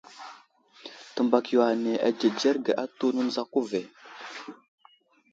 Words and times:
Təmbak 1.17 1.49
yo 1.55 1.59
ane 1.67 1.93
adzədzerge 2.07 2.77
atu, 2.83 3.11
nənzako 3.17 3.63
ve. 3.73 3.83